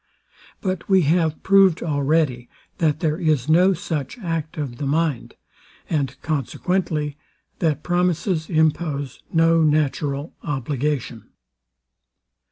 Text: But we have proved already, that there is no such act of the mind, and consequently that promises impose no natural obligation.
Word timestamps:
But 0.61 0.89
we 0.89 1.01
have 1.03 1.43
proved 1.43 1.83
already, 1.83 2.49
that 2.79 3.01
there 3.01 3.19
is 3.19 3.47
no 3.47 3.73
such 3.75 4.17
act 4.17 4.57
of 4.57 4.77
the 4.77 4.87
mind, 4.87 5.35
and 5.91 6.19
consequently 6.23 7.17
that 7.59 7.83
promises 7.83 8.49
impose 8.49 9.21
no 9.31 9.61
natural 9.61 10.33
obligation. 10.41 11.29